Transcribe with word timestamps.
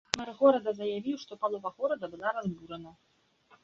Мэр 0.19 0.29
горада 0.39 0.73
заявіў, 0.79 1.19
што 1.25 1.33
палова 1.45 1.75
горада 1.77 2.05
была 2.17 2.29
разбурана. 2.43 2.91